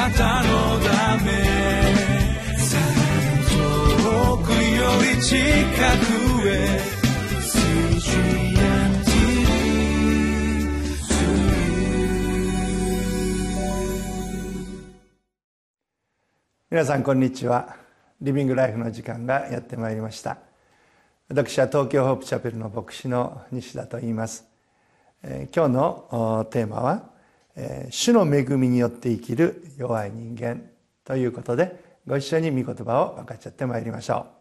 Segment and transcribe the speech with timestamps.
[0.00, 1.30] なたのため
[3.50, 4.56] 遠くよ
[5.14, 6.80] り近くへ
[16.70, 17.76] 皆さんこんにちは。
[18.22, 20.38] リビングライフの時間がやってまいりました。
[21.28, 24.46] 私は東京ホープチャペルの牧師の西田と言います、
[25.22, 27.09] えー、今日のテーマは、
[27.90, 30.62] 主の恵みによって生きる弱い人間
[31.04, 34.40] ということでご一緒に御言葉を分かっち合ってまいりましょう。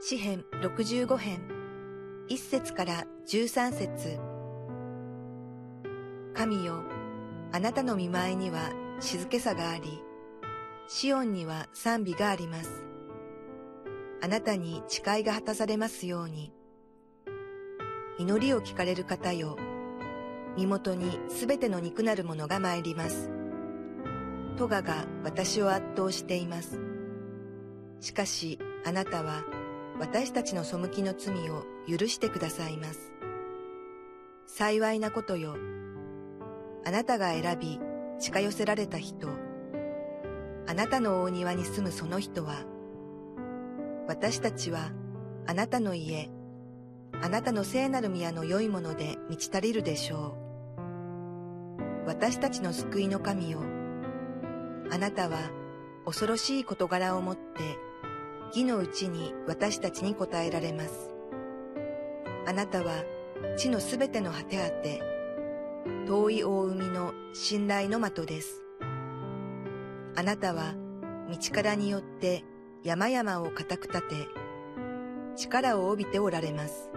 [0.00, 1.40] 詩編65編。
[2.30, 4.18] 1節から13節。
[6.34, 6.82] 神よ、
[7.52, 10.02] あなたの見舞いには静けさがあり、
[10.86, 12.87] シオンには賛美があります。
[14.20, 16.52] あなたに誓いが果たされますように。
[18.18, 19.56] 祈りを聞かれる方よ、
[20.56, 23.30] 身元にすべての肉なるものが参ります。
[24.56, 26.80] トガが私を圧倒しています。
[28.00, 29.44] しかし、あなたは
[30.00, 33.12] 私たちの背きの罪を許してくださいます。
[34.46, 35.54] 幸いなことよ、
[36.84, 37.78] あなたが選び
[38.18, 39.28] 近寄せられた人、
[40.66, 42.56] あなたの大庭に住むその人は、
[44.08, 44.90] 私たちは
[45.46, 46.30] あなたの家、
[47.22, 50.34] あなたの聖なる宮の良いもので満ち足りるでしょ
[52.06, 52.08] う。
[52.08, 53.60] 私たちの救いの神よ、
[54.90, 55.36] あなたは
[56.06, 57.76] 恐ろしい事柄をもって、
[58.46, 61.10] 義のうちに私たちに答えられます。
[62.46, 63.04] あなたは
[63.58, 65.02] 地のすべての果て果て、
[66.06, 68.62] 遠い大海の信頼の的です。
[70.16, 70.72] あなたは
[71.28, 72.42] 道からによって
[72.88, 74.28] 山々を固く立て、
[75.36, 76.88] 力を帯びておられます。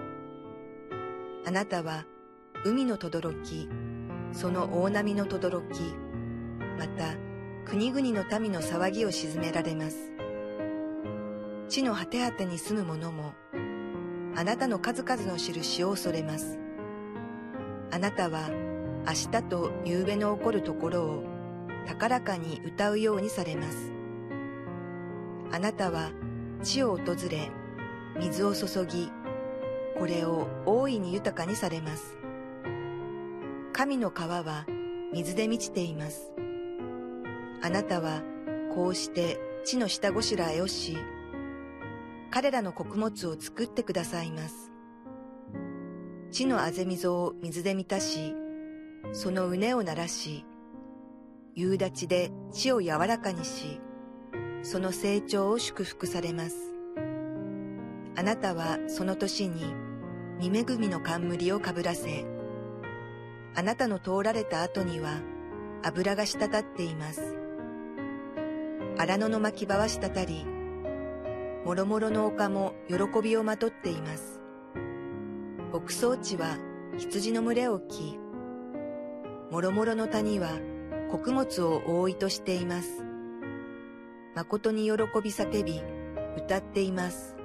[1.46, 2.06] あなたは
[2.64, 3.68] 海の轟き、
[4.32, 5.82] その大波の轟き、
[6.80, 7.18] また
[7.66, 10.14] 国々の民の騒ぎを鎮められます。
[11.68, 13.34] 地の果て果てに住む者も、
[14.38, 16.58] あなたの数々の印を恐れます。
[17.92, 18.50] あなたは
[19.06, 21.24] 明日と夕べの起こるところを
[21.86, 23.91] 高らかに歌うようにされます。
[25.54, 26.12] あなたは
[26.64, 27.52] 地を訪れ、
[28.20, 29.12] 水を注ぎ、
[29.98, 32.18] これを大いに豊かにされます。
[33.74, 34.66] 神の川は
[35.14, 36.32] 水で満ちています。
[37.62, 38.22] あなたは
[38.74, 40.98] こうして地の下ごしらえをし、
[42.30, 44.72] 彼らの穀物を作ってくださいます。
[46.32, 48.34] 地のあぜ溝を水で満たし、
[49.12, 50.46] その畝を鳴らし、
[51.56, 53.82] 夕立で地を柔らかにし、
[54.64, 56.56] その成長を祝福されます。
[58.16, 59.74] あなたはその年に、
[60.40, 62.26] 見恵みの冠をかぶらせ、
[63.56, 65.20] あなたの通られた後には
[65.84, 67.36] 油が滴っています。
[68.98, 70.46] 荒野の巻き場は滴り、
[71.66, 74.42] もろもろの丘も喜びをまとっています。
[75.74, 76.58] 牧草地は
[76.98, 78.20] 羊の群れを着、
[79.50, 80.60] もろもろの谷は
[81.10, 83.11] 穀物を覆いとしています。
[84.34, 84.98] 誠に喜び
[85.30, 85.82] 叫び、
[86.38, 87.36] 歌っています。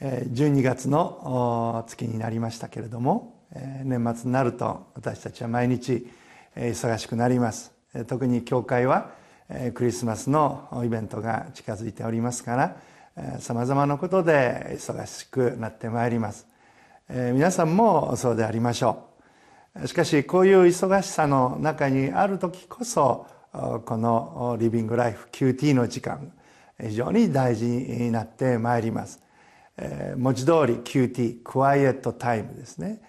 [0.00, 3.46] 12月の月になりましたけれども
[3.84, 6.10] 年末になると私たちは毎日
[6.56, 7.72] 忙しくなります。
[8.06, 9.10] 特に教会は
[9.74, 12.76] クリスマスのイベントが近づいておりますか
[13.16, 16.46] らさまざまなことで忙しくなってまいります。
[17.08, 19.13] 皆さんもそうでありましょう。
[19.86, 26.32] しかしこういう忙しさの中にある時こそこのリビングライフ QT の時間
[26.80, 29.20] 非常に大事になってまいります。
[30.16, 33.00] 文字通り QT クワイエットタイムですね。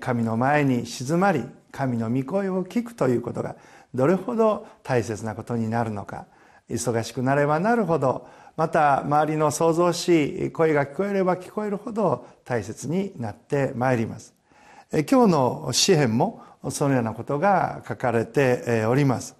[0.00, 3.56] 神の前に静まり神の御声を聞くということが
[3.94, 6.26] どれほど大切なことになるのか
[6.68, 14.37] 忙しくなればなるほどまた周りの想像し声が聞こえれば聞こえるほど大切になってまいります。
[14.90, 19.36] 今日の詩篇もそのようなことが書かれております。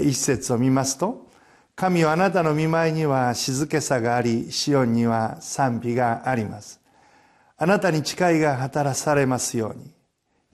[0.00, 1.26] 一節を見ますと
[1.76, 6.80] 「神はあなたの見舞いには静けさがありシオンには賛美があります」
[7.58, 9.92] 「あなたに誓いが働されますように」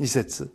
[0.00, 0.52] 二節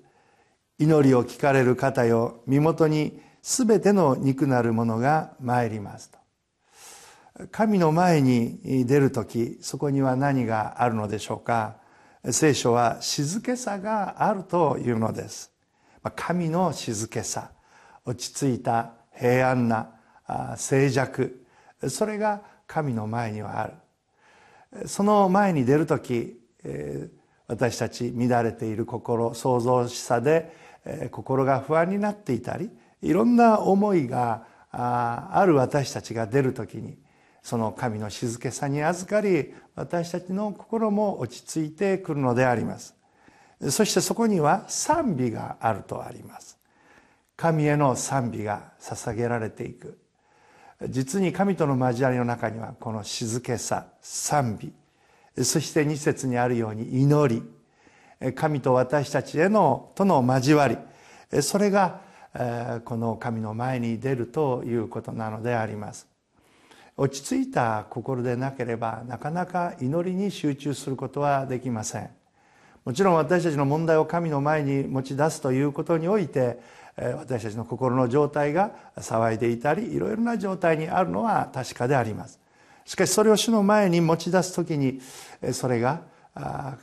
[0.77, 7.47] 祈りを聞かれる方よ身元にすべての肉なるものが参ります」と。
[7.51, 11.81] 神の前に出る時そこには何があるのでしょうか。
[12.31, 15.51] 聖書は静けさがあるというのです。
[16.15, 17.51] 神の静けさ
[18.05, 19.89] 落ち着いた平安な
[20.55, 21.43] 静寂。
[21.89, 24.87] それが神の前にはある。
[24.87, 26.39] その前に出る時
[27.47, 30.55] 私たち乱れている心創造しさで
[31.11, 32.69] 心が不安になっていたり
[33.01, 36.97] いろんな思いがある私たちが出る時に
[37.43, 42.95] その神の静けさに預かり私たちの心も落ち着いてくるのであります。
[43.69, 46.57] そしてそこには賛美があるとあります。
[47.35, 49.99] 神への賛美が捧げられていく。
[50.87, 55.43] 実に神との交わりの中にはこの静けさ賛美。
[55.43, 57.35] そして二節にあるように祈
[58.21, 58.31] り。
[58.33, 60.77] 神と私たちへのとの交わり。
[61.41, 61.99] それが
[62.85, 66.12] この神の前に出るということなのであります。
[66.95, 72.09] 落ち着いた心でなければなかなか祈りに集中することはできません。
[72.85, 76.59] もちろん私たちの問題を神の前に持ち出すということにおいて
[76.95, 82.39] 私たちの心の状態が騒いでいたりいろいろな状態にあるのは確かであります。
[82.85, 84.99] しかしそれを主の前に持ち出す時に
[85.53, 86.01] それが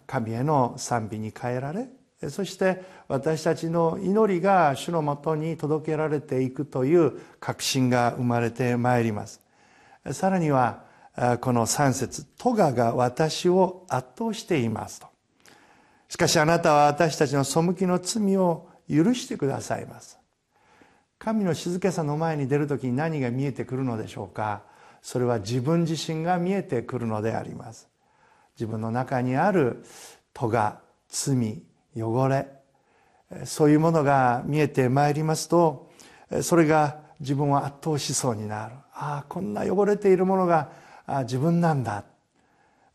[0.06, 1.88] 神への賛美に変えられ
[2.28, 9.40] そして私たちの祈りが主のもとに届けられていくという確信が生まれてまいります。
[10.12, 10.84] さらには
[11.40, 15.08] この3節トガが私を圧倒しています」と。
[16.08, 20.18] しかしあなたは私たちの背きの罪を許してくださいます。
[21.18, 24.62] 神の静けさの前に出る時に何が見えてくるのでしょうか。
[25.02, 27.88] それは自分自身が見えてくるのであります。
[28.56, 29.84] 自分の中にある
[30.34, 31.62] 咎罪
[31.94, 32.48] 汚れ。
[33.44, 35.90] そういうものが見えてまいりますと
[36.42, 38.74] それが自分を圧倒しそうになる。
[39.02, 40.70] ああこんな汚れているものが
[41.22, 42.04] 自分なんだ。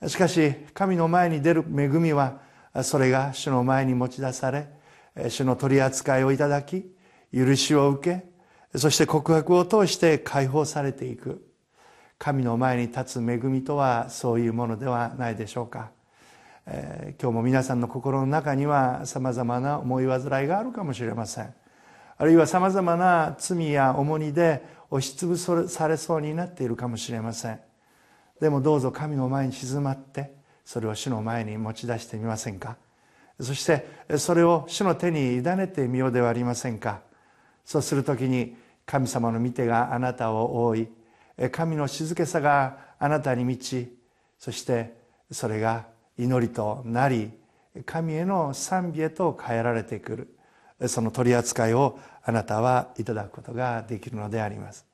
[0.08, 2.40] しかし神の前に出る恵みは
[2.84, 4.68] それが主の前に持ち出され
[5.30, 6.94] 主の取り扱いをいただき
[7.34, 8.22] 許しを受
[8.72, 11.44] けそして告白を通して解放されていく。
[12.18, 15.92] 神の前に立つ恵みとはそういうものではないでしょうか、
[16.66, 21.54] えー、今日も皆さんの心の中にはさまざまな思い煩いがあるかもしれません。
[22.18, 27.60] あるいはさまざまな罪や重荷で押しつぶされそうになっているかもしれません。
[28.40, 30.34] でもどうぞ神の前に静まって
[30.66, 32.78] それを主の前に持ち出してみませんか？
[33.40, 33.88] そして
[34.18, 37.02] それを主の手に委ねてみようではありませんか？
[37.64, 38.56] そうする時に
[38.86, 40.88] 神様の御手があなたを覆い
[41.52, 43.98] 神の静けさがあなたに満ち
[44.38, 44.96] そして
[45.32, 45.86] それが
[46.18, 47.32] 祈りとなり
[47.86, 50.32] 神への賛美へと変えられてくる。
[50.88, 54.86] その取り扱いをあなたはいただくことができるのであります。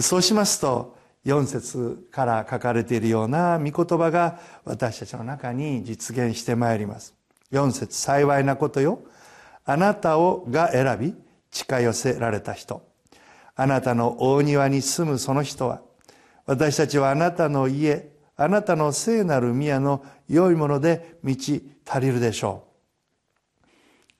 [0.00, 0.96] そうしますと
[1.26, 7.14] 4節から書かれているような御言葉が私たちの中に実現してまいります。
[7.52, 9.00] 4節幸いなことよ。
[9.66, 11.14] あなたをが選び
[11.50, 12.82] 近寄せられた人。
[13.56, 15.82] あなたの大庭に住むその人は。
[16.46, 22.74] 私たちはあなたの家あなたの聖なる宮の良いもので満ち足りるでしょう。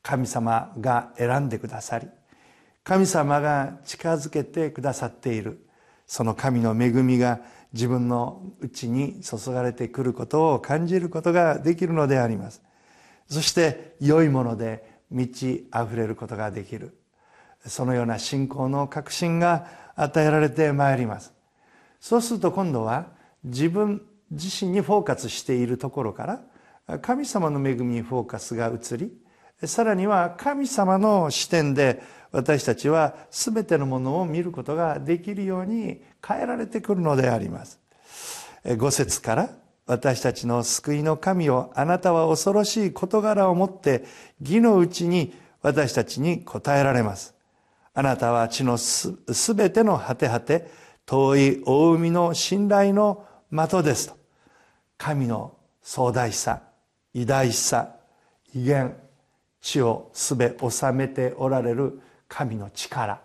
[0.02, 2.06] 神様が選んでくださり
[2.84, 5.66] 神様が近づけてくださっている。
[6.06, 7.40] その神の恵みが
[7.72, 12.62] 自分のうちに注がれてくることを感じることができるのであります。
[13.26, 16.94] そして良いもので満ち溢れることができる。
[17.66, 19.66] そのような信仰の確信が
[19.96, 21.32] 与えられてまいります。
[22.00, 23.06] そうすると今度は
[23.44, 26.44] 自分自身にフォーカスしているところか
[26.86, 29.10] ら神様の恵みにフォーカスが移り
[29.63, 37.81] さらには神様の視点で私たちは全てのものを見ることができるように変えられてくるのであります。
[38.65, 39.51] 5節から
[39.87, 44.05] 私たちの救いの神をあなたは恐ろしい事柄をもって
[44.41, 47.34] 義のうちに私たちに答えられます。
[47.93, 49.15] あなたは地のす
[49.55, 50.69] べての果て果て
[51.06, 54.17] 遠い大海の信頼の的ですと。
[54.99, 56.63] 神の壮大さ
[57.13, 57.94] 偉大さ
[58.53, 59.04] 威厳。
[59.64, 63.22] 地をすべ治めておられる神の力。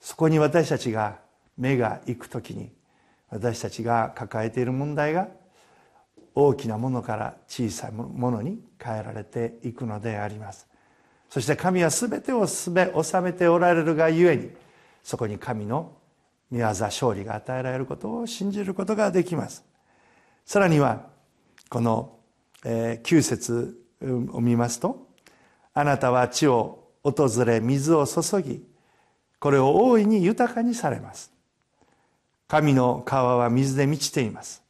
[0.00, 1.20] そこに私たちが
[1.56, 2.72] 目が行く時に
[3.30, 5.28] 私たちが抱えている問題が
[6.34, 10.66] 大きなものから小さいものに変えられていくのであります。
[11.30, 14.50] そして神は全てをすべ治めておられるがゆえに
[15.04, 15.92] そこに神の
[16.50, 19.64] 御業勝利が与えられることを信じることができます。
[20.44, 21.06] さらには
[21.68, 22.18] この
[22.64, 23.80] 9節
[24.32, 25.11] を見ますと
[25.74, 28.62] あなたは地を訪れ水を注ぎ
[29.38, 31.32] これを大いに豊かにされます。
[32.46, 34.62] 神の川は水で満ちています。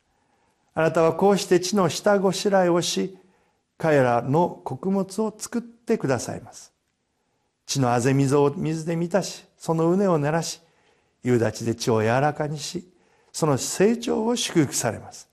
[0.72, 3.18] あなたはこうして地の下ごしらえをし
[3.76, 6.72] 彼らの穀物を作ってくださいます。
[7.66, 10.62] 地のあぜ水を水で満たしその畝を濡らし
[11.22, 12.88] 夕立で地を柔らかにし
[13.32, 15.28] その成長を祝福されます。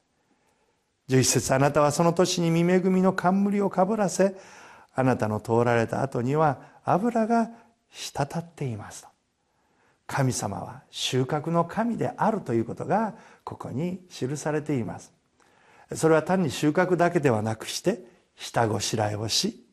[1.08, 4.36] 11節あなたはその年に見恵みの冠をかぶらせ
[5.00, 7.50] あなたの通られた後には油が
[7.90, 9.08] 滴っていますと。
[10.06, 13.14] 神様は収穫の神であるということが
[13.46, 15.14] ここに記されています。
[15.94, 18.04] それは単に収穫だけではなくして
[18.36, 19.64] 下ごしらえをし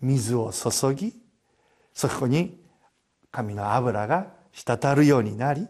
[0.00, 1.14] 水を注ぎ
[1.94, 2.60] そこに
[3.30, 5.68] 神の油が滴るようになり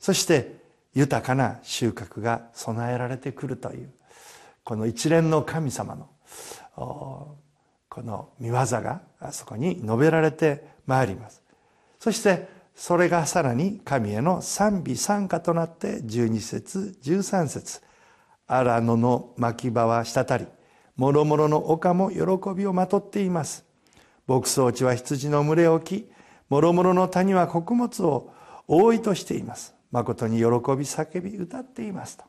[0.00, 0.56] そして
[0.94, 3.92] 豊かな収穫が備えられてくるという
[4.64, 7.36] この一連の神様の
[7.92, 11.42] この見業がそこに述べられてまいります。
[11.98, 17.82] そしてそれがさらに神への賛美賛歌となって12節13節
[18.46, 20.46] 荒野の牧場は滴り
[20.96, 22.20] もろもろの丘も喜
[22.56, 23.66] びをまとっています。
[24.26, 26.10] 牧草地は羊の群れを置き
[26.48, 28.32] もろもろの谷は穀物を
[28.66, 29.74] 多いとしています。
[29.90, 32.24] 誠に喜び叫び歌っていますと。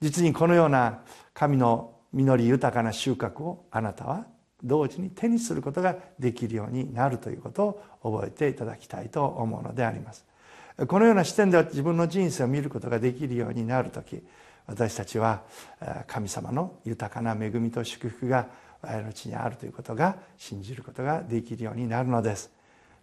[0.00, 1.00] 実にこのような
[1.34, 4.24] 神の実り豊かな収穫をあなたは
[4.62, 10.24] 同時に手にすることができるようになるということを覚えていただきたいと思うのであります。
[10.86, 14.22] このような視点では自分の人生を見ることができるようになる時
[14.66, 15.42] 私たちは
[16.06, 18.48] 神様の豊かな恵みと祝福が
[18.80, 22.50] 我々のうちにあるということが信じることができるようになるのです。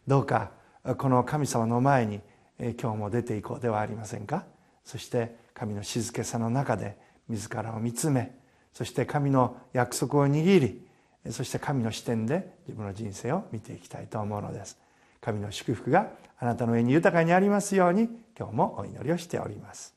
[0.07, 0.51] どうか
[0.97, 2.21] この神様の前に
[2.59, 4.45] 今日も出ていこうではありませんか？
[4.83, 6.97] そして神の静けさの中で
[7.29, 8.33] 自らを見つめ
[8.73, 10.86] そして神の約束を握り
[11.29, 14.77] そして神の視点で自分の人生を見ていきたいと思うのです。
[15.19, 19.96] 神の祝福があなたの上に豊かにありますように今日もお祈りをしております。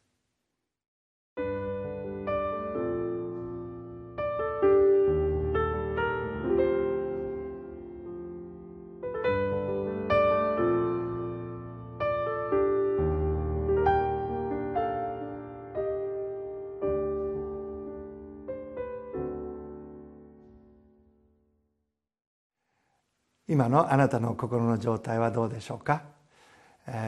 [23.50, 26.02] 今のあなたの心の状態はどうでしょうか？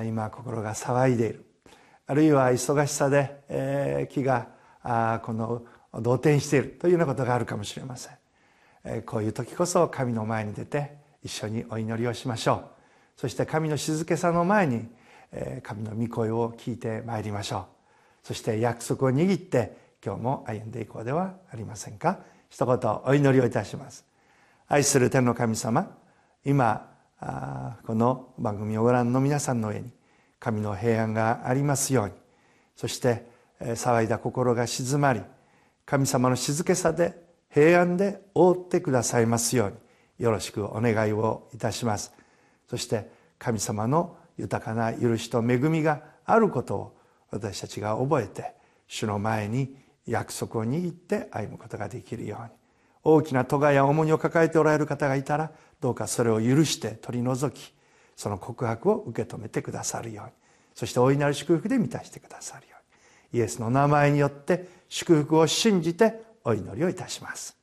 [0.04, 1.44] 今心が騒いでいる。
[2.08, 4.48] あるいは忙しさでえ気が
[5.22, 5.62] この
[6.00, 6.68] 動転している。
[6.80, 8.14] というようなことがあるかもしれません。
[8.84, 12.64] えこういう時こそ神の前に出て一緒にお祈りをしましょう。
[13.20, 14.88] そして神の静けさの前に
[15.30, 17.58] え神の御声を聞いてまいりましょ
[18.24, 18.26] う。
[18.26, 22.18] そして約束を握って今日も歩んでいこうではありませんか？
[22.50, 24.04] 一言お祈りをいたします。
[24.66, 26.01] 愛する天の神様
[26.44, 26.88] 今
[27.86, 29.92] この番組をご覧の皆さんの上に
[30.40, 32.12] 神の平安がありますように
[32.74, 33.26] そして
[33.60, 35.20] 騒いだ心が静まり
[35.86, 37.14] 神様の静けさで
[37.48, 39.76] 平安で覆ってくださいますように
[40.24, 42.12] よろしくお願いをいたします。
[42.68, 46.98] そして神様の豊かな許しと恵みがあることを
[47.30, 48.54] 私たちが覚えて
[48.86, 52.61] 主の前に約束を握って歩むことができるように。
[53.04, 57.74] 大きな咎や重荷を抱えておられる方がいたらどうかそれを許して取り除き
[58.16, 60.32] その告白を受け止めてくださるように。
[60.74, 62.76] そして大いなる祝福で満たしてくださるよ
[63.32, 63.40] うに。
[63.40, 67.56] イエスの名前によって祝福を信じてお祈りをいたします。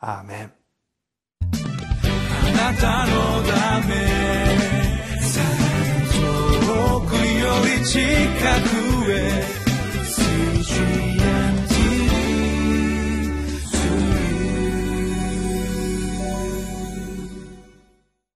[0.00, 0.52] アーメン。
[1.42, 3.12] あなたの
[3.44, 3.94] ため
[6.10, 7.98] 遠くより近
[9.04, 9.60] くへ